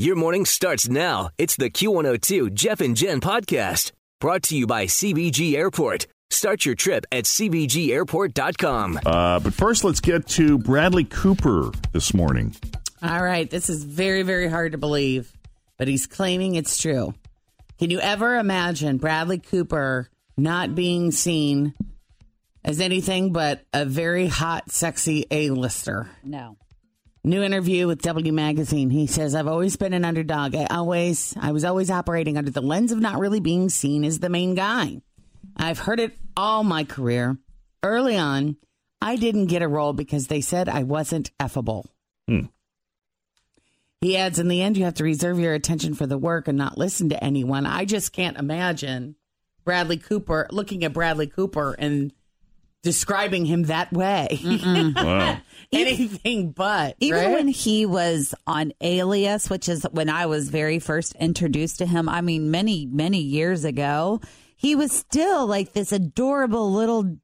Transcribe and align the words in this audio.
Your 0.00 0.14
morning 0.14 0.44
starts 0.44 0.88
now. 0.88 1.30
It's 1.38 1.56
the 1.56 1.70
Q102 1.70 2.54
Jeff 2.54 2.80
and 2.80 2.96
Jen 2.96 3.20
podcast 3.20 3.90
brought 4.20 4.44
to 4.44 4.56
you 4.56 4.64
by 4.64 4.86
CVG 4.86 5.54
Airport. 5.54 6.06
Start 6.30 6.64
your 6.64 6.76
trip 6.76 7.04
at 7.10 7.24
CVGAirport.com. 7.24 9.00
Uh, 9.04 9.40
but 9.40 9.52
first, 9.52 9.82
let's 9.82 9.98
get 9.98 10.28
to 10.28 10.56
Bradley 10.56 11.02
Cooper 11.02 11.72
this 11.92 12.14
morning. 12.14 12.54
All 13.02 13.24
right, 13.24 13.50
this 13.50 13.68
is 13.68 13.82
very, 13.82 14.22
very 14.22 14.46
hard 14.46 14.70
to 14.70 14.78
believe, 14.78 15.32
but 15.78 15.88
he's 15.88 16.06
claiming 16.06 16.54
it's 16.54 16.78
true. 16.80 17.12
Can 17.80 17.90
you 17.90 17.98
ever 17.98 18.36
imagine 18.36 18.98
Bradley 18.98 19.40
Cooper 19.40 20.08
not 20.36 20.76
being 20.76 21.10
seen 21.10 21.74
as 22.64 22.78
anything 22.78 23.32
but 23.32 23.62
a 23.74 23.84
very 23.84 24.28
hot, 24.28 24.70
sexy 24.70 25.26
A-lister? 25.32 26.08
No. 26.22 26.56
New 27.28 27.42
interview 27.42 27.86
with 27.86 28.00
W 28.00 28.32
Magazine. 28.32 28.88
He 28.88 29.06
says, 29.06 29.34
I've 29.34 29.46
always 29.46 29.76
been 29.76 29.92
an 29.92 30.06
underdog. 30.06 30.54
I 30.54 30.66
always, 30.70 31.36
I 31.38 31.52
was 31.52 31.62
always 31.62 31.90
operating 31.90 32.38
under 32.38 32.50
the 32.50 32.62
lens 32.62 32.90
of 32.90 33.00
not 33.00 33.18
really 33.18 33.38
being 33.38 33.68
seen 33.68 34.02
as 34.02 34.18
the 34.18 34.30
main 34.30 34.54
guy. 34.54 35.02
I've 35.54 35.80
heard 35.80 36.00
it 36.00 36.16
all 36.38 36.64
my 36.64 36.84
career. 36.84 37.36
Early 37.82 38.16
on, 38.16 38.56
I 39.02 39.16
didn't 39.16 39.46
get 39.46 39.60
a 39.60 39.68
role 39.68 39.92
because 39.92 40.28
they 40.28 40.40
said 40.40 40.70
I 40.70 40.84
wasn't 40.84 41.30
effable. 41.38 41.84
Hmm. 42.26 42.46
He 44.00 44.16
adds, 44.16 44.38
in 44.38 44.48
the 44.48 44.62
end, 44.62 44.78
you 44.78 44.84
have 44.84 44.94
to 44.94 45.04
reserve 45.04 45.38
your 45.38 45.52
attention 45.52 45.92
for 45.92 46.06
the 46.06 46.16
work 46.16 46.48
and 46.48 46.56
not 46.56 46.78
listen 46.78 47.10
to 47.10 47.22
anyone. 47.22 47.66
I 47.66 47.84
just 47.84 48.14
can't 48.14 48.38
imagine 48.38 49.16
Bradley 49.66 49.98
Cooper 49.98 50.46
looking 50.50 50.82
at 50.82 50.94
Bradley 50.94 51.26
Cooper 51.26 51.74
and 51.78 52.10
describing 52.82 53.44
him 53.44 53.64
that 53.64 53.92
way. 53.92 54.40
Wow. 54.96 55.38
Anything 55.72 56.50
but. 56.52 56.96
Even 57.00 57.24
right? 57.24 57.32
when 57.32 57.48
he 57.48 57.84
was 57.84 58.34
on 58.46 58.72
Alias, 58.80 59.50
which 59.50 59.68
is 59.68 59.84
when 59.90 60.08
I 60.08 60.24
was 60.26 60.48
very 60.48 60.78
first 60.78 61.14
introduced 61.16 61.78
to 61.78 61.86
him, 61.86 62.08
I 62.08 62.20
mean, 62.22 62.50
many, 62.50 62.86
many 62.86 63.18
years 63.20 63.64
ago, 63.64 64.20
he 64.56 64.74
was 64.74 64.92
still 64.92 65.46
like 65.46 65.74
this 65.74 65.92
adorable 65.92 66.72
little 66.72 67.16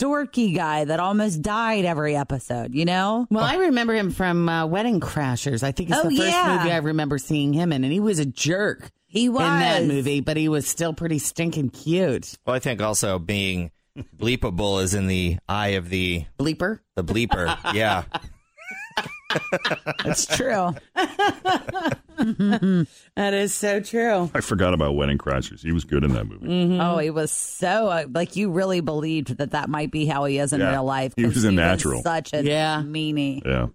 dorky 0.00 0.54
guy 0.56 0.84
that 0.84 0.98
almost 0.98 1.42
died 1.42 1.84
every 1.84 2.16
episode, 2.16 2.74
you 2.74 2.84
know? 2.84 3.26
Well, 3.30 3.44
I 3.44 3.54
remember 3.56 3.94
him 3.94 4.10
from 4.10 4.48
uh, 4.48 4.66
Wedding 4.66 4.98
Crashers. 4.98 5.62
I 5.62 5.70
think 5.70 5.90
it's 5.90 5.98
Oh, 5.98 6.08
the 6.08 6.16
first 6.16 6.28
yeah. 6.30 6.58
movie 6.58 6.72
I 6.72 6.78
remember 6.78 7.18
seeing 7.18 7.52
him 7.52 7.72
in, 7.72 7.84
and 7.84 7.92
he 7.92 8.00
was 8.00 8.18
a 8.18 8.26
jerk 8.26 8.90
He 9.06 9.28
was. 9.28 9.42
in 9.42 9.60
that 9.60 9.84
movie, 9.84 10.20
but 10.20 10.36
he 10.36 10.48
was 10.48 10.66
still 10.66 10.92
pretty 10.92 11.20
stinking 11.20 11.70
cute. 11.70 12.34
Well, 12.44 12.56
I 12.56 12.58
think 12.58 12.82
also 12.82 13.20
being 13.20 13.70
bleepable 14.16 14.82
is 14.82 14.94
in 14.94 15.06
the 15.06 15.38
eye 15.48 15.68
of 15.68 15.88
the 15.88 16.24
Bleeper. 16.38 16.80
the 16.96 17.04
bleeper. 17.04 17.56
yeah. 17.74 18.04
That's 20.04 20.26
true. 20.26 20.74
That 22.18 23.34
is 23.34 23.52
so 23.54 23.80
true. 23.80 24.30
I 24.34 24.40
forgot 24.40 24.74
about 24.74 24.94
Wedding 24.94 25.18
Crashers. 25.18 25.60
He 25.62 25.72
was 25.72 25.84
good 25.84 26.04
in 26.04 26.12
that 26.12 26.24
movie. 26.26 26.46
Mm-hmm. 26.46 26.80
Oh, 26.80 26.98
he 26.98 27.10
was 27.10 27.32
so, 27.32 27.88
uh, 27.88 28.04
like, 28.12 28.36
you 28.36 28.50
really 28.50 28.80
believed 28.80 29.38
that 29.38 29.50
that 29.52 29.68
might 29.68 29.90
be 29.90 30.06
how 30.06 30.24
he 30.26 30.38
is 30.38 30.52
in 30.52 30.60
Yeah. 30.60 30.70
real 30.70 30.84
life. 30.84 31.14
He 31.16 31.24
was 31.24 31.42
a 31.44 31.50
natural. 31.50 32.02
such 32.02 32.32
a 32.32 32.44
Yeah. 32.44 32.82
meanie. 32.84 33.42
Yeah. 33.44 33.66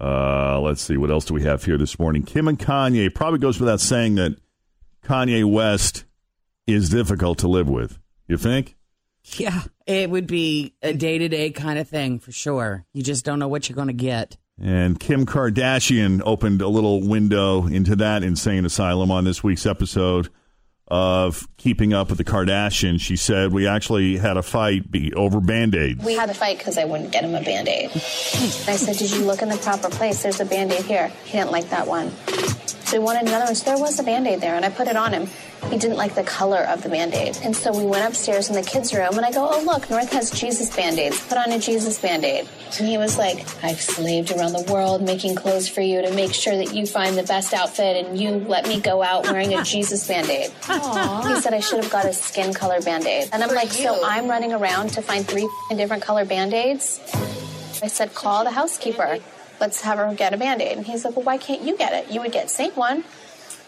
Uh, 0.00 0.58
let's 0.60 0.80
see. 0.82 0.96
What 0.96 1.10
else 1.10 1.24
do 1.26 1.34
we 1.34 1.42
have 1.44 1.64
here 1.64 1.78
this 1.78 1.98
morning? 1.98 2.22
Kim 2.24 2.48
and 2.48 2.58
Kanye. 2.58 3.14
Probably 3.14 3.38
goes 3.38 3.60
without 3.60 3.80
saying 3.80 4.16
that 4.16 4.36
Kanye 5.04 5.44
West 5.44 6.04
is 6.66 6.88
difficult 6.90 7.38
to 7.38 7.48
live 7.48 7.68
with. 7.68 7.98
You 8.26 8.36
think? 8.36 8.76
Yeah. 9.24 9.62
It 9.86 10.10
would 10.10 10.26
be 10.26 10.74
a 10.82 10.92
day 10.92 11.18
to 11.18 11.28
day 11.28 11.50
kind 11.50 11.78
of 11.78 11.88
thing 11.88 12.18
for 12.18 12.32
sure. 12.32 12.84
You 12.92 13.02
just 13.02 13.24
don't 13.24 13.38
know 13.38 13.48
what 13.48 13.68
you're 13.68 13.76
going 13.76 13.88
to 13.88 13.94
get. 13.94 14.36
And 14.60 15.00
Kim 15.00 15.26
Kardashian 15.26 16.22
opened 16.24 16.62
a 16.62 16.68
little 16.68 17.06
window 17.06 17.66
into 17.66 17.96
that 17.96 18.22
insane 18.22 18.64
asylum 18.64 19.10
on 19.10 19.24
this 19.24 19.42
week's 19.42 19.66
episode 19.66 20.28
of 20.86 21.48
Keeping 21.56 21.92
Up 21.92 22.10
with 22.10 22.18
the 22.18 22.24
Kardashians. 22.24 23.00
She 23.00 23.16
said, 23.16 23.52
We 23.52 23.66
actually 23.66 24.16
had 24.16 24.36
a 24.36 24.42
fight 24.42 24.90
be 24.90 25.12
over 25.14 25.40
band 25.40 25.74
aids. 25.74 26.04
We 26.04 26.14
had 26.14 26.30
a 26.30 26.34
fight 26.34 26.58
because 26.58 26.78
I 26.78 26.84
wouldn't 26.84 27.10
get 27.10 27.24
him 27.24 27.34
a 27.34 27.42
band 27.42 27.68
aid. 27.68 27.90
I 27.90 28.76
said, 28.76 28.96
Did 28.96 29.10
you 29.10 29.24
look 29.24 29.42
in 29.42 29.48
the 29.48 29.56
proper 29.56 29.88
place? 29.90 30.22
There's 30.22 30.40
a 30.40 30.44
band 30.44 30.72
aid 30.72 30.84
here. 30.84 31.08
He 31.24 31.32
didn't 31.32 31.50
like 31.50 31.70
that 31.70 31.86
one. 31.86 32.12
So 32.84 32.92
he 32.92 32.98
wanted 32.98 33.22
another 33.22 33.46
one. 33.46 33.54
So 33.54 33.64
there 33.64 33.78
was 33.78 33.98
a 33.98 34.02
band 34.04 34.26
aid 34.28 34.40
there, 34.40 34.54
and 34.54 34.64
I 34.64 34.68
put 34.68 34.86
it 34.86 34.96
on 34.96 35.12
him. 35.12 35.26
He 35.70 35.78
didn't 35.78 35.96
like 35.96 36.14
the 36.14 36.22
color 36.22 36.58
of 36.58 36.82
the 36.82 36.88
band 36.88 37.14
aid. 37.14 37.36
And 37.42 37.54
so 37.56 37.76
we 37.76 37.84
went 37.84 38.06
upstairs 38.06 38.48
in 38.48 38.54
the 38.54 38.62
kids' 38.62 38.94
room, 38.94 39.14
and 39.16 39.24
I 39.24 39.32
go, 39.32 39.48
Oh, 39.50 39.62
look, 39.64 39.90
North 39.90 40.12
has 40.12 40.30
Jesus 40.30 40.74
band 40.74 40.98
aids. 40.98 41.20
Put 41.26 41.36
on 41.38 41.50
a 41.50 41.58
Jesus 41.58 41.98
band 41.98 42.24
aid. 42.24 42.48
And 42.78 42.88
he 42.88 42.96
was 42.96 43.18
like, 43.18 43.38
I've 43.64 43.80
slaved 43.80 44.30
around 44.30 44.52
the 44.52 44.70
world 44.72 45.02
making 45.02 45.34
clothes 45.34 45.68
for 45.68 45.80
you 45.80 46.02
to 46.02 46.12
make 46.14 46.32
sure 46.32 46.56
that 46.56 46.74
you 46.74 46.86
find 46.86 47.16
the 47.16 47.22
best 47.24 47.52
outfit, 47.54 48.04
and 48.06 48.18
you 48.20 48.30
let 48.30 48.68
me 48.68 48.80
go 48.80 49.02
out 49.02 49.24
wearing 49.24 49.54
a 49.54 49.62
Jesus 49.64 50.06
band 50.06 50.28
aid. 50.30 50.50
He 50.66 51.40
said 51.40 51.54
I 51.54 51.60
should 51.60 51.82
have 51.82 51.90
got 51.92 52.04
a 52.04 52.12
skin 52.12 52.54
color 52.54 52.80
band 52.80 53.06
aid. 53.06 53.30
And 53.32 53.42
I'm 53.42 53.54
like, 53.54 53.70
So 53.70 54.00
I'm 54.04 54.28
running 54.28 54.52
around 54.52 54.90
to 54.90 55.02
find 55.02 55.26
three 55.26 55.48
different 55.70 56.02
color 56.02 56.24
band 56.24 56.54
aids? 56.54 57.00
I 57.82 57.88
said, 57.88 58.14
Call 58.14 58.44
the 58.44 58.52
housekeeper. 58.52 59.18
Let's 59.60 59.80
have 59.82 59.98
her 59.98 60.12
get 60.14 60.32
a 60.34 60.36
band 60.36 60.62
aid. 60.62 60.76
And 60.76 60.86
he's 60.86 61.04
like, 61.04 61.16
Well, 61.16 61.24
why 61.24 61.38
can't 61.38 61.62
you 61.62 61.76
get 61.76 61.92
it? 61.92 62.12
You 62.12 62.20
would 62.20 62.32
get 62.32 62.50
Saint 62.50 62.76
one. 62.76 63.04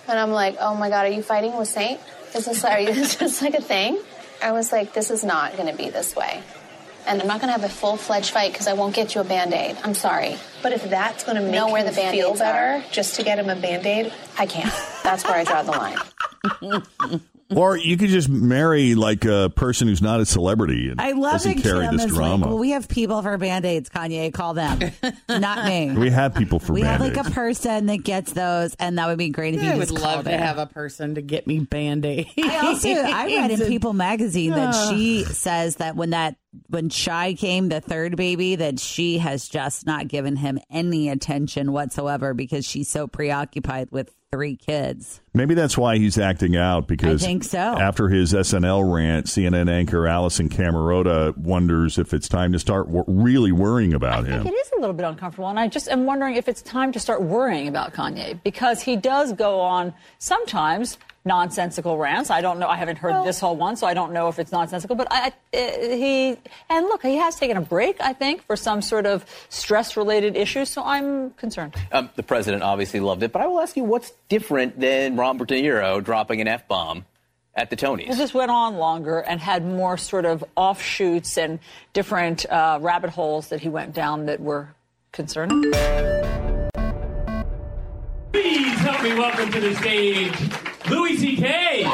And 0.09 0.19
I'm 0.19 0.31
like, 0.31 0.56
Oh 0.61 0.75
my 0.75 0.89
God, 0.89 1.06
are 1.06 1.11
you 1.11 1.22
fighting 1.22 1.56
with 1.56 1.69
Saint? 1.69 2.00
Is 2.34 2.44
this, 2.47 2.65
are 2.65 2.81
you, 2.81 2.89
is 3.05 3.17
this 3.17 3.43
like 3.43 3.55
a 3.55 3.62
thing? 3.62 3.99
I 4.43 4.53
was 4.53 4.72
like, 4.72 4.93
This 4.93 5.11
is 5.11 5.25
not 5.25 5.56
going 5.56 5.71
to 5.71 5.77
be 5.77 5.91
this 5.91 6.15
way. 6.17 6.43
And 7.06 7.21
I'm 7.22 7.28
not 7.28 7.41
going 7.41 7.49
to 7.49 7.53
have 7.53 7.62
a 7.62 7.72
full 7.72 7.97
fledged 7.97 8.31
fight 8.31 8.53
because 8.53 8.67
I 8.67 8.72
won't 8.72 8.94
get 8.94 9.15
you 9.15 9.21
a 9.21 9.25
band 9.25 9.55
aid. 9.55 9.77
I'm 9.84 9.94
sorry. 9.94 10.39
But 10.62 10.72
if 10.72 10.91
that's 10.91 11.22
going 11.22 11.37
to 11.37 11.43
make 11.43 11.53
Know 11.53 11.71
where 11.71 11.83
him 11.83 11.87
the 11.87 11.93
Band-Aids 11.93 12.21
feel 12.21 12.31
are. 12.33 12.37
better, 12.78 12.84
just 12.91 13.15
to 13.17 13.22
get 13.22 13.39
him 13.39 13.49
a 13.49 13.55
band-aid, 13.55 14.12
I 14.37 14.47
can't. 14.47 14.75
That's 15.05 15.25
where 15.25 15.34
I 15.34 15.44
draw 15.44 15.62
the 15.62 15.71
line. 15.71 17.23
Or 17.55 17.77
you 17.77 17.97
could 17.97 18.09
just 18.09 18.29
marry 18.29 18.95
like 18.95 19.25
a 19.25 19.51
person 19.55 19.87
who's 19.89 20.03
not 20.03 20.21
a 20.21 20.27
celebrity 20.27 20.89
and 20.91 21.01
I 21.01 21.12
love 21.12 21.33
doesn't 21.34 21.62
carry 21.62 21.87
Kim 21.87 21.97
this 21.97 22.07
drama. 22.07 22.37
like, 22.45 22.49
well, 22.51 22.59
we 22.59 22.71
have 22.71 22.89
people 22.89 23.23
for 23.23 23.37
band-aids, 23.39 23.89
Kanye. 23.89 24.33
Call 24.33 24.55
them. 24.55 24.81
Not 25.29 25.65
me. 25.67 25.93
we 25.93 26.11
have 26.11 26.35
people 26.35 26.59
for 26.59 26.73
We 26.73 26.81
have 26.83 27.01
like 27.01 27.17
a 27.17 27.25
person 27.31 27.87
that 27.87 27.99
gets 27.99 28.33
those, 28.33 28.75
and 28.81 28.99
that 28.99 29.06
would 29.06 29.19
be 29.19 29.31
great 29.31 29.55
if 29.55 29.62
you 29.62 29.70
I 29.70 29.76
would 29.76 29.88
called 29.88 30.00
love 30.00 30.25
to 30.25 30.35
it. 30.35 30.41
have 30.41 30.59
a 30.59 30.67
person 30.67 31.15
to 31.15 31.23
get 31.23 31.47
me 31.47 31.61
band 31.61 32.05
aids. 32.05 32.31
I 32.37 32.67
also 32.67 32.88
I 32.88 33.26
read 33.26 33.50
in 33.53 33.61
People 33.69 33.93
magazine 33.93 34.50
that 34.50 34.73
she 34.91 35.25
says 35.25 35.76
that 35.76 35.94
when 35.97 36.11
that 36.11 36.37
when 36.69 36.91
Chi 36.91 37.35
came, 37.35 37.69
the 37.69 37.81
third 37.81 38.17
baby, 38.17 38.56
that 38.56 38.79
she 38.81 39.19
has 39.19 39.49
just 39.49 39.87
not 39.87 40.08
given 40.08 40.37
him 40.37 40.58
any 40.70 41.08
attention 41.08 41.73
whatsoever 41.73 42.35
because 42.35 42.64
she's 42.67 42.88
so 42.88 43.06
preoccupied 43.06 43.91
with 43.91 44.12
three 44.32 44.56
kids. 44.56 45.20
Maybe 45.35 45.55
that's 45.55 45.79
why 45.79 45.99
he's 45.99 46.19
acting 46.19 46.56
out 46.56 46.88
because 46.88 47.23
I 47.23 47.26
think 47.26 47.44
so. 47.44 47.58
after 47.58 48.08
his 48.08 48.32
SNL 48.35 48.93
rant, 48.93 49.26
CNN 49.26 49.70
anchor 49.70 50.03
Alisyn 50.03 50.49
Camerota 50.49 51.37
wonders 51.38 51.97
if 51.97 52.12
it's 52.12 52.29
time 52.29 52.53
to 52.53 52.58
start 52.58 52.87
w- 52.93 53.05
really 53.06 53.53
worrying 53.53 53.94
about 53.94 54.25
I 54.25 54.29
him. 54.29 54.43
think 54.43 54.55
it 54.55 54.58
is 54.58 54.73
a 54.76 54.81
little 54.81 54.94
bit 54.94 55.06
uncomfortable, 55.06 55.49
and 55.49 55.61
I 55.61 55.69
just 55.69 55.88
am 55.88 56.06
wondering 56.06 56.35
if 56.35 56.49
it's 56.49 56.61
time 56.62 56.91
to 56.93 57.00
start 57.00 57.23
worrying 57.23 57.69
about 57.69 57.94
Kanye 57.94 58.43
because 58.43 58.82
he 58.82 58.97
does 58.97 59.32
go 59.32 59.61
on 59.61 59.94
sometimes 60.19 60.99
nonsensical 61.26 61.99
rants. 61.99 62.31
I 62.31 62.40
don't 62.40 62.58
know. 62.58 62.69
I 62.69 62.76
haven't 62.76 62.96
heard 62.96 63.26
this 63.26 63.40
whole 63.40 63.56
one, 63.56 63.76
so 63.76 63.87
I 63.87 63.93
don't 63.93 64.12
know 64.12 64.28
if 64.28 64.38
it's 64.38 64.52
nonsensical. 64.52 64.96
But 64.96 65.08
I, 65.11 65.28
uh, 65.28 65.32
he 65.52 66.38
and 66.70 66.87
look, 66.87 67.02
he 67.02 67.17
has 67.17 67.37
taken 67.37 67.56
a 67.56 67.61
break. 67.61 68.00
I 68.00 68.12
think 68.12 68.43
for 68.46 68.56
some 68.56 68.81
sort 68.81 69.05
of 69.05 69.26
stress-related 69.49 70.37
issues. 70.37 70.70
So 70.70 70.82
I'm 70.82 71.31
concerned. 71.32 71.75
Um, 71.93 72.08
the 72.14 72.23
president 72.23 72.62
obviously 72.62 73.00
loved 73.00 73.23
it, 73.23 73.32
but 73.32 73.43
I 73.43 73.46
will 73.49 73.61
ask 73.61 73.76
you, 73.76 73.84
what's 73.84 74.12
different 74.28 74.81
than 74.81 75.17
Robert 75.17 75.49
De 75.49 75.61
Niro 75.61 76.02
dropping 76.02 76.40
an 76.40 76.49
f 76.49 76.69
bomb 76.69 77.05
at 77.55 77.70
the 77.70 77.76
Tonys? 77.76 78.08
It 78.08 78.17
just 78.17 78.32
went 78.32 78.50
on 78.50 78.76
longer 78.76 79.19
and 79.19 79.40
had 79.40 79.67
more 79.67 79.96
sort 79.96 80.25
of 80.25 80.44
offshoots 80.55 81.37
and 81.37 81.58
different 81.93 82.46
uh, 82.46 82.79
rabbit 82.81 83.11
holes 83.11 83.49
that 83.49 83.61
he 83.61 83.69
went 83.69 83.94
down 83.94 84.26
that 84.26 84.40
were 84.40 84.69
concerning. 85.11 85.72
Please 88.32 88.79
help 88.79 89.02
me 89.02 89.14
welcome 89.14 89.50
to 89.50 89.61
the 89.61 89.75
stage 89.75 90.66
Louis 90.88 91.17
C.K. 91.17 91.85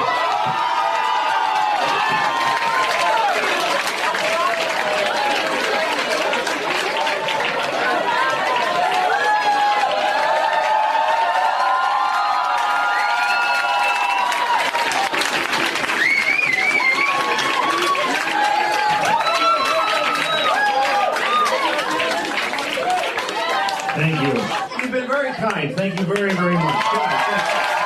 Thank 23.94 24.20
you. 24.20 24.82
You've 24.82 24.92
been 24.92 25.06
very 25.06 25.32
kind. 25.32 25.74
Thank 25.74 25.98
you 25.98 26.06
very, 26.06 26.32
very 26.34 26.54
much. 26.54 27.81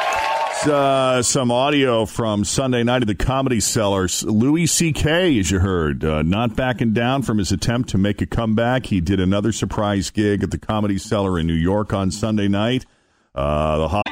Uh, 0.68 1.22
some 1.22 1.50
audio 1.52 2.04
from 2.06 2.44
Sunday 2.44 2.82
night 2.82 3.02
at 3.02 3.08
the 3.08 3.14
Comedy 3.14 3.60
Cellar. 3.60 4.08
Louis 4.24 4.66
C.K., 4.66 5.38
as 5.38 5.48
you 5.50 5.60
heard, 5.60 6.04
uh, 6.04 6.22
not 6.22 6.56
backing 6.56 6.92
down 6.92 7.22
from 7.22 7.38
his 7.38 7.52
attempt 7.52 7.88
to 7.90 7.98
make 7.98 8.20
a 8.20 8.26
comeback. 8.26 8.86
He 8.86 9.00
did 9.00 9.20
another 9.20 9.52
surprise 9.52 10.10
gig 10.10 10.42
at 10.42 10.50
the 10.50 10.58
Comedy 10.58 10.98
Cellar 10.98 11.38
in 11.38 11.46
New 11.46 11.52
York 11.54 11.92
on 11.92 12.10
Sunday 12.10 12.48
night. 12.48 12.84
Uh, 13.34 13.78
the 13.78 13.88
ho- 13.88 14.02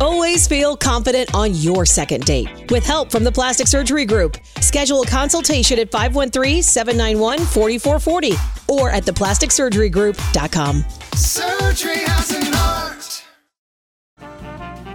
Always 0.00 0.48
feel 0.48 0.76
confident 0.76 1.32
on 1.34 1.54
your 1.54 1.86
second 1.86 2.24
date. 2.24 2.48
With 2.70 2.84
help 2.84 3.12
from 3.12 3.22
the 3.22 3.30
Plastic 3.32 3.68
Surgery 3.68 4.04
Group, 4.04 4.36
schedule 4.60 5.02
a 5.02 5.06
consultation 5.06 5.78
at 5.78 5.90
513-791-4440 5.92 8.68
or 8.68 8.90
at 8.90 9.04
theplasticsurgerygroup.com. 9.04 10.84
Surgery 11.14 11.98
has 11.98 12.30
an 12.32 12.52
art. 12.54 12.73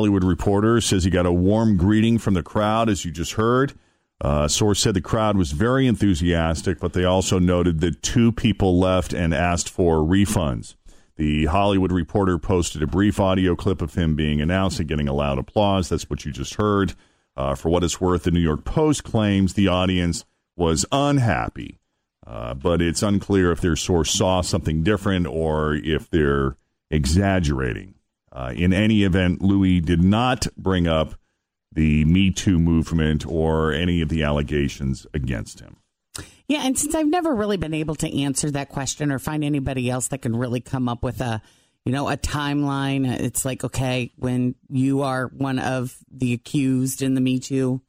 Hollywood 0.00 0.24
Reporter 0.24 0.80
says 0.80 1.04
he 1.04 1.10
got 1.10 1.26
a 1.26 1.32
warm 1.32 1.76
greeting 1.76 2.16
from 2.16 2.32
the 2.32 2.42
crowd, 2.42 2.88
as 2.88 3.04
you 3.04 3.10
just 3.10 3.34
heard. 3.34 3.74
Uh, 4.18 4.48
source 4.48 4.80
said 4.80 4.94
the 4.94 5.02
crowd 5.02 5.36
was 5.36 5.52
very 5.52 5.86
enthusiastic, 5.86 6.80
but 6.80 6.94
they 6.94 7.04
also 7.04 7.38
noted 7.38 7.80
that 7.80 8.00
two 8.00 8.32
people 8.32 8.78
left 8.78 9.12
and 9.12 9.34
asked 9.34 9.68
for 9.68 9.96
refunds. 9.96 10.74
The 11.16 11.44
Hollywood 11.44 11.92
Reporter 11.92 12.38
posted 12.38 12.82
a 12.82 12.86
brief 12.86 13.20
audio 13.20 13.54
clip 13.54 13.82
of 13.82 13.92
him 13.92 14.16
being 14.16 14.40
announced 14.40 14.80
and 14.80 14.88
getting 14.88 15.06
a 15.06 15.12
loud 15.12 15.38
applause. 15.38 15.90
That's 15.90 16.08
what 16.08 16.24
you 16.24 16.32
just 16.32 16.54
heard. 16.54 16.94
Uh, 17.36 17.54
for 17.54 17.68
what 17.68 17.84
it's 17.84 18.00
worth, 18.00 18.22
the 18.22 18.30
New 18.30 18.40
York 18.40 18.64
Post 18.64 19.04
claims 19.04 19.52
the 19.52 19.68
audience 19.68 20.24
was 20.56 20.86
unhappy, 20.90 21.78
uh, 22.26 22.54
but 22.54 22.80
it's 22.80 23.02
unclear 23.02 23.52
if 23.52 23.60
their 23.60 23.76
source 23.76 24.12
saw 24.12 24.40
something 24.40 24.82
different 24.82 25.26
or 25.26 25.74
if 25.74 26.08
they're 26.08 26.56
exaggerating. 26.90 27.96
Uh, 28.32 28.52
in 28.54 28.72
any 28.72 29.02
event, 29.02 29.42
Louis 29.42 29.80
did 29.80 30.02
not 30.02 30.46
bring 30.56 30.86
up 30.86 31.14
the 31.72 32.04
Me 32.04 32.30
Too 32.30 32.58
movement 32.58 33.26
or 33.26 33.72
any 33.72 34.00
of 34.00 34.08
the 34.08 34.22
allegations 34.22 35.06
against 35.14 35.60
him. 35.60 35.76
Yeah, 36.48 36.62
and 36.64 36.76
since 36.76 36.94
I've 36.94 37.06
never 37.06 37.34
really 37.34 37.56
been 37.56 37.74
able 37.74 37.94
to 37.96 38.22
answer 38.22 38.50
that 38.50 38.68
question 38.68 39.12
or 39.12 39.18
find 39.18 39.44
anybody 39.44 39.88
else 39.88 40.08
that 40.08 40.22
can 40.22 40.34
really 40.34 40.60
come 40.60 40.88
up 40.88 41.02
with 41.02 41.20
a, 41.20 41.40
you 41.84 41.92
know, 41.92 42.08
a 42.08 42.16
timeline, 42.16 43.06
it's 43.20 43.44
like 43.44 43.62
okay, 43.62 44.12
when 44.16 44.56
you 44.68 45.02
are 45.02 45.28
one 45.28 45.58
of 45.58 45.96
the 46.10 46.32
accused 46.32 47.02
in 47.02 47.14
the 47.14 47.20
Me 47.20 47.38
Too 47.38 47.80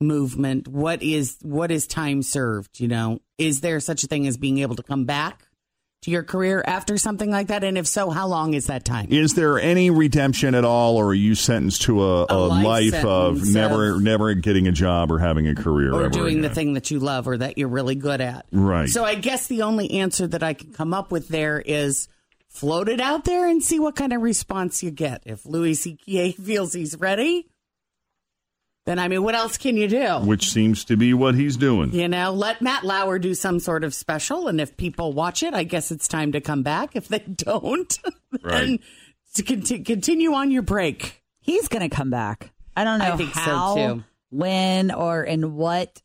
movement, 0.00 0.68
what 0.68 1.02
is 1.02 1.38
what 1.42 1.70
is 1.70 1.86
time 1.86 2.22
served? 2.22 2.78
You 2.78 2.88
know, 2.88 3.20
is 3.38 3.60
there 3.60 3.80
such 3.80 4.04
a 4.04 4.06
thing 4.06 4.26
as 4.26 4.36
being 4.36 4.58
able 4.58 4.76
to 4.76 4.82
come 4.82 5.04
back 5.04 5.43
to 6.04 6.10
your 6.10 6.22
career 6.22 6.62
after 6.66 6.96
something 6.96 7.30
like 7.30 7.48
that? 7.48 7.64
And 7.64 7.76
if 7.76 7.86
so, 7.86 8.10
how 8.10 8.26
long 8.26 8.54
is 8.54 8.66
that 8.66 8.84
time? 8.84 9.08
Is 9.10 9.34
there 9.34 9.58
any 9.58 9.90
redemption 9.90 10.54
at 10.54 10.64
all, 10.64 10.96
or 10.96 11.08
are 11.08 11.14
you 11.14 11.34
sentenced 11.34 11.82
to 11.82 12.02
a, 12.02 12.24
a, 12.24 12.34
A 12.34 12.36
life 12.46 12.92
life, 12.92 13.04
of 13.04 13.46
never, 13.48 13.96
of- 13.96 14.02
never 14.02 14.34
getting 14.34 14.68
a 14.68 14.72
job 14.72 15.10
or 15.10 15.18
having 15.18 15.48
a 15.48 15.54
career 15.54 15.92
or 15.92 16.08
doing 16.08 16.40
the 16.40 16.50
thing 16.50 16.74
that 16.74 16.90
you 16.90 16.98
love 16.98 17.26
or 17.26 17.36
that 17.38 17.58
you're 17.58 17.68
really 17.68 17.94
good 17.94 18.20
at. 18.20 18.46
Right. 18.52 18.88
So 18.88 19.04
I 19.04 19.14
guess 19.14 19.46
the 19.46 19.62
only 19.62 19.90
answer 19.92 20.26
that 20.26 20.42
I 20.42 20.54
can 20.54 20.72
come 20.72 20.94
up 20.94 21.10
with 21.10 21.28
there 21.28 21.60
is 21.60 22.08
float 22.48 22.88
it 22.88 23.00
out 23.00 23.24
there 23.24 23.48
and 23.48 23.62
see 23.62 23.80
what 23.80 23.96
kind 23.96 24.12
of 24.12 24.22
response 24.22 24.82
you 24.82 24.90
get. 24.90 25.22
If 25.26 25.44
Louis 25.44 25.74
C.K. 25.74 26.32
feels 26.44 26.72
he's 26.72 26.96
ready, 26.96 27.48
then 28.86 28.98
I 28.98 29.08
mean, 29.08 29.22
what 29.22 29.34
else 29.34 29.56
can 29.56 29.76
you 29.76 29.88
do? 29.88 30.18
Which 30.18 30.50
seems 30.50 30.84
to 30.86 30.96
be 30.96 31.14
what 31.14 31.34
he's 31.34 31.56
doing. 31.56 31.92
You 31.94 32.08
know, 32.08 32.32
let 32.32 32.60
Matt 32.60 32.84
Lauer 32.84 33.18
do 33.18 33.34
some 33.34 33.58
sort 33.60 33.82
of 33.84 33.94
special, 33.94 34.48
and 34.48 34.60
if 34.60 34.76
people 34.76 35.12
watch 35.12 35.42
it, 35.42 35.54
I 35.54 35.64
guess 35.64 35.90
it's 35.90 36.06
time 36.08 36.32
to 36.32 36.40
come 36.40 36.62
back. 36.62 36.94
If 36.96 37.08
they 37.08 37.20
don't, 37.20 37.98
then 38.32 38.40
Right. 38.42 38.80
to 39.34 39.42
conti- 39.42 39.82
continue 39.84 40.32
on 40.34 40.50
your 40.50 40.62
break. 40.62 41.22
He's 41.40 41.68
going 41.68 41.88
to 41.88 41.94
come 41.94 42.10
back. 42.10 42.50
I 42.76 42.84
don't 42.84 42.98
know 42.98 43.12
I 43.12 43.16
think 43.16 43.32
so, 43.34 43.40
how, 43.40 43.74
too. 43.74 44.04
when, 44.30 44.90
or 44.90 45.22
in 45.24 45.54
what 45.54 46.02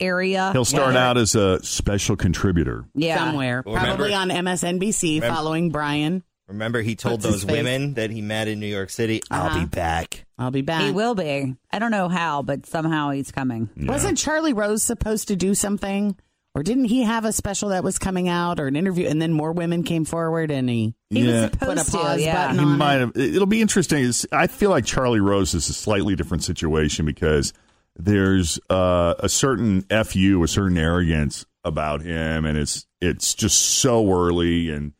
area. 0.00 0.50
He'll 0.52 0.64
start 0.64 0.96
out 0.96 1.16
as 1.16 1.34
a 1.34 1.62
special 1.62 2.16
contributor. 2.16 2.84
Yeah. 2.94 3.16
somewhere, 3.18 3.62
Well, 3.64 3.76
remember- 3.76 4.08
probably 4.08 4.14
on 4.14 4.28
MSNBC, 4.30 5.16
Remember- 5.20 5.34
following 5.36 5.70
Brian. 5.70 6.22
Remember, 6.52 6.80
he 6.82 6.94
told 6.94 7.22
What's 7.24 7.42
those 7.42 7.46
women 7.46 7.94
that 7.94 8.10
he 8.10 8.20
met 8.20 8.48
in 8.48 8.60
New 8.60 8.66
York 8.66 8.90
City, 8.90 9.20
"I'll 9.30 9.46
Uh-huh. 9.46 9.60
be 9.60 9.66
back." 9.66 10.24
I'll 10.38 10.50
be 10.50 10.62
back. 10.62 10.82
He 10.84 10.90
will 10.90 11.14
be. 11.14 11.54
I 11.72 11.78
don't 11.78 11.90
know 11.90 12.08
how, 12.08 12.42
but 12.42 12.66
somehow 12.66 13.10
he's 13.10 13.30
coming. 13.30 13.68
Wasn't 13.76 14.18
Charlie 14.18 14.52
Rose 14.52 14.82
supposed 14.82 15.28
to 15.28 15.36
do 15.36 15.54
something? 15.54 16.16
Or 16.54 16.62
didn't 16.62 16.86
he 16.86 17.04
have 17.04 17.24
a 17.24 17.32
special 17.32 17.70
that 17.70 17.82
was 17.82 17.98
coming 17.98 18.28
out 18.28 18.60
or 18.60 18.66
an 18.66 18.76
interview 18.76 19.08
and 19.08 19.22
then 19.22 19.32
more 19.32 19.52
women 19.52 19.84
came 19.84 20.04
forward 20.04 20.50
and 20.50 20.68
he, 20.68 20.94
He 21.08 21.20
Yeah. 21.26 21.42
was 21.42 21.50
put 21.52 21.78
a 21.78 21.80
supposed 21.84 22.18
to, 22.18 22.22
yeah. 22.22 22.48
button 22.48 22.58
He 22.58 22.64
on 22.72 22.76
might 22.78 22.96
it? 22.96 23.00
have. 23.00 23.16
It'll 23.16 23.46
be 23.46 23.62
interesting. 23.62 24.00
It's- 24.00 24.26
I 24.32 24.48
feel 24.48 24.68
like 24.68 24.84
Charlie 24.84 25.20
Rose 25.20 25.54
is 25.54 25.70
a 25.70 25.72
slightly 25.72 26.14
different 26.14 26.44
situation 26.44 27.06
because 27.06 27.54
there's 27.98 28.58
uh, 28.68 29.14
a 29.18 29.28
certain 29.30 29.82
fu, 30.04 30.42
a 30.42 30.48
certain 30.48 30.76
arrogance 30.76 31.46
about 31.64 32.02
him, 32.02 32.44
and 32.44 32.58
it's 32.58 32.86
it's 33.00 33.32
just 33.34 33.58
so 33.58 34.10
early, 34.12 34.68
and 34.70 34.92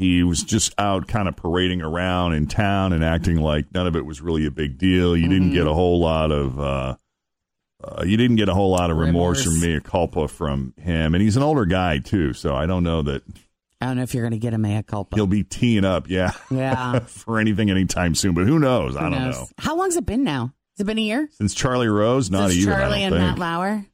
he 0.00 0.22
was 0.22 0.42
just 0.42 0.72
out 0.78 1.06
kind 1.08 1.28
of 1.28 1.36
parading 1.36 1.82
around 1.82 2.32
in 2.32 2.46
town 2.46 2.94
and 2.94 3.04
acting 3.04 3.36
like 3.36 3.66
none 3.74 3.86
of 3.86 3.94
it 3.96 4.06
was 4.06 4.22
really 4.22 4.46
a 4.46 4.50
big 4.50 4.78
deal. 4.78 5.14
You 5.14 5.28
didn't 5.28 5.52
get 5.52 5.66
a 5.66 5.74
whole 5.74 6.00
lot 6.00 6.32
of. 6.32 6.58
Uh, 6.58 6.96
uh, 7.84 8.02
you 8.04 8.16
didn't 8.16 8.36
get 8.36 8.48
a 8.48 8.54
whole 8.54 8.70
lot 8.70 8.90
of 8.90 8.96
remorse, 8.96 9.44
Remorse. 9.46 9.62
or 9.62 9.66
mea 9.66 9.80
culpa 9.80 10.26
from 10.28 10.72
him, 10.78 11.14
and 11.14 11.22
he's 11.22 11.36
an 11.36 11.42
older 11.42 11.66
guy 11.66 11.98
too. 11.98 12.32
So 12.32 12.54
I 12.54 12.64
don't 12.64 12.82
know 12.82 13.02
that 13.02 13.22
I 13.80 13.86
don't 13.86 13.96
know 13.98 14.02
if 14.02 14.14
you're 14.14 14.22
going 14.22 14.32
to 14.32 14.38
get 14.38 14.54
a 14.54 14.58
mea 14.58 14.82
culpa. 14.82 15.16
he'll 15.16 15.26
be 15.26 15.44
teeing 15.44 15.84
up, 15.84 16.08
yeah, 16.08 16.32
Yeah. 16.50 16.98
for 17.06 17.38
anything 17.38 17.70
anytime 17.70 18.14
soon. 18.14 18.32
But 18.34 18.46
who 18.46 18.58
knows? 18.58 18.96
I 18.96 19.02
don't 19.02 19.12
knows? 19.12 19.34
know. 19.36 19.46
How 19.58 19.76
long's 19.76 19.96
it 19.96 20.06
been 20.06 20.24
now? 20.24 20.54
Has 20.76 20.80
it 20.80 20.84
been 20.84 20.98
a 20.98 21.02
year? 21.02 21.28
Since 21.32 21.52
Charlie 21.54 21.88
Rose, 21.88 22.30
not 22.30 22.50
Since 22.50 22.62
even. 22.62 22.74
Charlie 22.74 22.96
I 22.96 22.98
and 23.00 23.12
don't 23.12 23.20
Matt 23.20 23.28
think. 23.32 23.38
Lauer? 23.40 23.84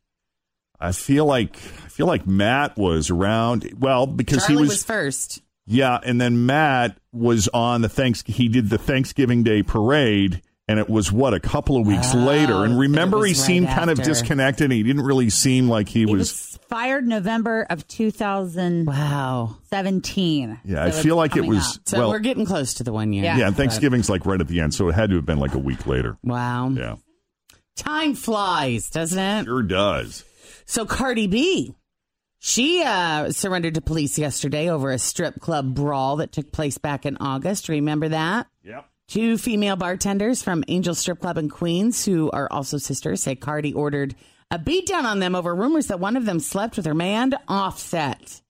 I 0.79 0.93
feel 0.93 1.25
like 1.27 1.57
I 1.57 1.89
feel 1.89 2.07
like 2.07 2.27
Matt 2.27 2.77
was 2.77 3.11
around. 3.11 3.73
Well, 3.79 4.07
because 4.07 4.47
Charlie 4.47 4.55
he 4.55 4.61
was, 4.61 4.69
was, 4.71 4.85
first. 4.85 5.43
Yeah, 5.67 5.99
and 6.05 6.21
then 6.21 6.47
Matt 6.47 6.97
was 7.13 7.49
on 7.49 7.83
the 7.83 7.89
thanks. 7.89 8.23
He 8.27 8.49
did 8.49 8.71
the 8.71 8.79
Thanksgiving 8.79 9.43
Day 9.43 9.63
parade, 9.63 10.43
And 10.69 10.81
it 10.81 10.89
was 10.91 11.13
what 11.13 11.33
a 11.33 11.39
couple 11.39 11.77
of 11.81 11.87
weeks 11.87 12.13
Oh, 12.13 12.19
later. 12.19 12.65
And 12.65 12.77
remember, 12.77 13.19
he 13.19 13.31
right 13.31 13.37
seemed 13.37 13.69
kind 13.69 13.89
of 13.89 14.03
disconnected. 14.03 14.73
He 14.73 14.83
didn't 14.83 15.03
really 15.05 15.31
seem 15.31 15.69
like 15.69 15.89
he, 15.89 16.01
He 16.01 16.07
was. 16.07 16.19
was 16.19 16.59
fired 16.69 17.07
November 17.07 17.65
of 17.71 17.87
2000. 17.87 18.85
Wow. 18.87 19.59
17. 19.71 20.59
Yeah, 20.65 20.83
I 20.85 20.91
feel 20.91 21.15
like 21.15 21.37
it 21.37 21.47
was- 21.47 21.77
up. 21.77 21.89
So 21.89 21.99
Well- 21.99 22.11
we're 22.11 22.19
getting 22.19 22.45
close 22.47 22.75
to 22.75 22.83
the 22.85 22.93
one 22.93 23.13
year. 23.13 23.25
yeah, 23.25 23.47
and 23.47 23.57
Thanksgiving's 23.57 24.11
like 24.11 24.27
right 24.27 24.41
at 24.41 24.49
the 24.49 24.61
end, 24.61 24.75
so 24.75 24.89
it 24.89 24.95
had 24.97 25.11
to 25.11 25.17
have 25.17 25.25
been 25.27 25.39
like 25.39 25.55
a 25.55 25.59
week 25.61 25.87
later. 25.87 26.19
Wow. 26.25 26.71
Yeah, 26.71 26.97
Time 27.77 28.15
flies, 28.15 28.91
doesn't 28.91 29.19
it? 29.19 29.45
sure 29.45 29.63
does. 29.63 30.25
So 30.65 30.85
Cardi 30.85 31.29
B, 31.29 31.75
she 32.39 32.83
uh, 32.85 33.31
surrendered 33.31 33.75
to 33.75 33.81
police 33.81 34.19
yesterday 34.19 34.71
over 34.71 34.91
a 34.91 34.99
strip 34.99 35.41
club 35.41 35.75
brawl 35.75 36.17
that 36.17 36.33
took 36.33 36.53
place 36.53 36.79
back 36.79 37.07
in 37.07 37.17
August. 37.19 37.69
Remember 37.69 38.09
that? 38.09 38.47
Yep. 38.63 38.89
Two 39.09 39.39
female 39.39 39.77
bartenders 39.77 40.43
from 40.43 40.65
Angel 40.67 40.95
Strip 40.95 41.21
Club 41.21 41.39
in 41.39 41.49
Queens, 41.49 42.05
who 42.05 42.31
are 42.33 42.49
also 42.51 42.77
sisters, 42.77 43.23
say 43.23 43.37
Cardi 43.37 43.73
ordered 43.73 44.17
a 44.51 44.59
beatdown 44.59 45.05
on 45.05 45.21
them 45.21 45.35
over 45.35 45.55
rumors 45.55 45.87
that 45.87 46.01
one 46.01 46.17
of 46.17 46.25
them 46.25 46.41
slept 46.41 46.77
with 46.77 46.87
her 46.87 46.95
man 46.95 47.33
Offset. 47.49 48.43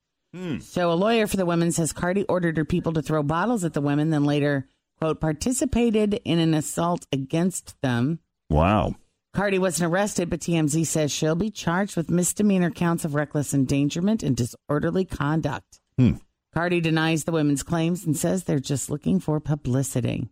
So 0.61 0.93
a 0.93 0.95
lawyer 0.95 1.27
for 1.27 1.37
the 1.37 1.47
women 1.47 1.73
says 1.73 1.93
Cardi 1.93 2.25
ordered 2.25 2.57
her 2.57 2.65
people 2.65 2.93
to 2.95 3.03
throw 3.03 3.23
bottles 3.23 3.65
at 3.65 3.73
the 3.75 3.81
women, 3.81 4.11
then 4.11 4.25
later, 4.25 4.69
quote, 4.99 5.21
participated 5.21 6.21
in 6.25 6.39
an 6.39 6.53
assault 6.55 7.07
against 7.13 7.81
them. 7.81 8.19
Wow. 8.51 8.97
Cardi 9.37 9.59
wasn't 9.59 9.93
arrested, 9.93 10.31
but 10.31 10.41
TMZ 10.41 10.87
says 10.87 11.13
she'll 11.13 11.35
be 11.35 11.51
charged 11.51 11.95
with 11.95 12.09
misdemeanor 12.09 12.71
counts 12.71 13.05
of 13.05 13.15
reckless 13.15 13.53
endangerment 13.53 14.23
and 14.23 14.35
disorderly 14.35 15.05
conduct. 15.05 15.79
Hmm. 15.99 16.13
Cardi 16.55 16.81
denies 16.81 17.25
the 17.25 17.33
women's 17.33 17.63
claims 17.63 18.07
and 18.07 18.17
says 18.17 18.45
they're 18.45 18.59
just 18.59 18.89
looking 18.89 19.21
for 19.21 19.39
publicity. 19.39 20.31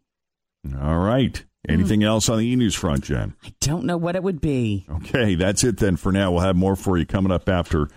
All 0.80 1.00
right. 1.00 1.44
Anything 1.68 2.02
else 2.02 2.30
on 2.30 2.38
the 2.38 2.46
e 2.46 2.56
news 2.56 2.74
front, 2.74 3.04
Jen? 3.04 3.34
I 3.44 3.52
don't 3.60 3.84
know 3.84 3.98
what 3.98 4.16
it 4.16 4.22
would 4.22 4.40
be. 4.40 4.86
Okay, 4.90 5.34
that's 5.34 5.64
it 5.64 5.76
then 5.76 5.96
for 5.96 6.10
now. 6.10 6.32
We'll 6.32 6.40
have 6.40 6.56
more 6.56 6.74
for 6.74 6.96
you 6.96 7.04
coming 7.04 7.30
up 7.30 7.46
after 7.46 7.88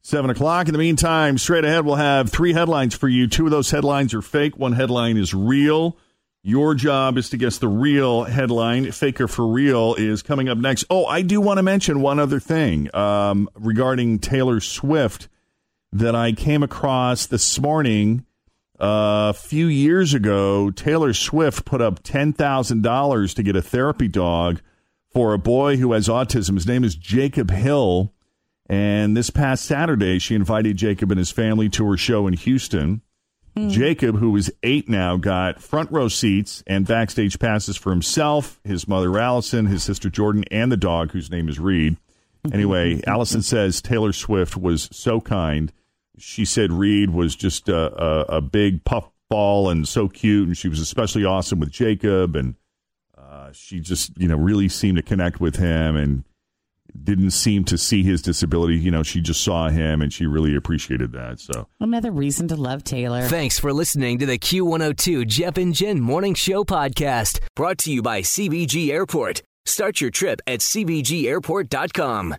7 0.00 0.30
o'clock. 0.30 0.68
In 0.68 0.72
the 0.72 0.78
meantime, 0.78 1.36
straight 1.36 1.66
ahead, 1.66 1.84
we'll 1.84 1.96
have 1.96 2.30
three 2.30 2.54
headlines 2.54 2.94
for 2.94 3.08
you. 3.08 3.26
Two 3.26 3.44
of 3.44 3.50
those 3.50 3.70
headlines 3.70 4.14
are 4.14 4.22
fake, 4.22 4.56
one 4.56 4.72
headline 4.72 5.18
is 5.18 5.34
real. 5.34 5.98
Your 6.46 6.76
job 6.76 7.18
is 7.18 7.30
to 7.30 7.36
guess 7.36 7.58
the 7.58 7.66
real 7.66 8.22
headline. 8.22 8.92
Faker 8.92 9.26
for 9.26 9.48
real 9.48 9.96
is 9.96 10.22
coming 10.22 10.48
up 10.48 10.56
next. 10.56 10.84
Oh, 10.88 11.04
I 11.04 11.22
do 11.22 11.40
want 11.40 11.58
to 11.58 11.62
mention 11.64 12.00
one 12.00 12.20
other 12.20 12.38
thing 12.38 12.88
um, 12.94 13.50
regarding 13.56 14.20
Taylor 14.20 14.60
Swift 14.60 15.28
that 15.90 16.14
I 16.14 16.30
came 16.30 16.62
across 16.62 17.26
this 17.26 17.58
morning. 17.58 18.26
Uh, 18.78 19.32
a 19.34 19.36
few 19.36 19.66
years 19.66 20.14
ago, 20.14 20.70
Taylor 20.70 21.12
Swift 21.12 21.64
put 21.64 21.82
up 21.82 22.04
$10,000 22.04 23.34
to 23.34 23.42
get 23.42 23.56
a 23.56 23.62
therapy 23.62 24.06
dog 24.06 24.60
for 25.12 25.34
a 25.34 25.38
boy 25.38 25.78
who 25.78 25.94
has 25.94 26.06
autism. 26.06 26.54
His 26.54 26.68
name 26.68 26.84
is 26.84 26.94
Jacob 26.94 27.50
Hill. 27.50 28.12
And 28.66 29.16
this 29.16 29.30
past 29.30 29.64
Saturday, 29.64 30.20
she 30.20 30.36
invited 30.36 30.76
Jacob 30.76 31.10
and 31.10 31.18
his 31.18 31.32
family 31.32 31.68
to 31.70 31.90
her 31.90 31.96
show 31.96 32.28
in 32.28 32.34
Houston. 32.34 33.02
Jacob, 33.56 34.18
who 34.18 34.36
is 34.36 34.52
eight 34.62 34.88
now, 34.88 35.16
got 35.16 35.62
front 35.62 35.90
row 35.90 36.08
seats 36.08 36.62
and 36.66 36.86
backstage 36.86 37.38
passes 37.38 37.76
for 37.76 37.90
himself, 37.90 38.60
his 38.64 38.86
mother 38.86 39.18
Allison, 39.18 39.66
his 39.66 39.82
sister 39.82 40.10
Jordan, 40.10 40.44
and 40.50 40.70
the 40.70 40.76
dog, 40.76 41.12
whose 41.12 41.30
name 41.30 41.48
is 41.48 41.58
Reed. 41.58 41.96
Anyway, 42.52 43.00
Allison 43.06 43.42
says 43.42 43.80
Taylor 43.80 44.12
Swift 44.12 44.56
was 44.56 44.88
so 44.92 45.20
kind. 45.20 45.72
She 46.18 46.44
said 46.44 46.70
Reed 46.70 47.10
was 47.10 47.34
just 47.34 47.68
a, 47.68 48.02
a, 48.02 48.36
a 48.36 48.40
big 48.40 48.84
puffball 48.84 49.70
and 49.70 49.88
so 49.88 50.08
cute, 50.08 50.46
and 50.46 50.56
she 50.56 50.68
was 50.68 50.80
especially 50.80 51.24
awesome 51.24 51.58
with 51.58 51.70
Jacob, 51.70 52.36
and 52.36 52.54
uh, 53.16 53.50
she 53.52 53.80
just 53.80 54.16
you 54.18 54.28
know 54.28 54.36
really 54.36 54.68
seemed 54.68 54.96
to 54.96 55.02
connect 55.02 55.40
with 55.40 55.56
him 55.56 55.96
and 55.96 56.24
didn't 57.02 57.30
seem 57.32 57.64
to 57.64 57.78
see 57.78 58.02
his 58.02 58.22
disability. 58.22 58.76
You 58.76 58.90
know, 58.90 59.02
she 59.02 59.20
just 59.20 59.42
saw 59.42 59.68
him 59.68 60.02
and 60.02 60.12
she 60.12 60.26
really 60.26 60.54
appreciated 60.56 61.12
that. 61.12 61.40
So 61.40 61.68
Another 61.80 62.10
reason 62.10 62.48
to 62.48 62.56
love 62.56 62.84
Taylor. 62.84 63.22
Thanks 63.22 63.58
for 63.58 63.72
listening 63.72 64.18
to 64.18 64.26
the 64.26 64.38
Q102 64.38 65.26
Jeff 65.26 65.56
and 65.56 65.74
Jen 65.74 66.00
Morning 66.00 66.34
Show 66.34 66.64
podcast, 66.64 67.40
brought 67.54 67.78
to 67.78 67.92
you 67.92 68.02
by 68.02 68.22
CVG 68.22 68.90
Airport. 68.90 69.42
Start 69.64 70.00
your 70.00 70.10
trip 70.10 70.40
at 70.46 70.60
CVGAirport.com. 70.60 72.36